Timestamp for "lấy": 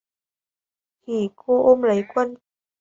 1.81-2.03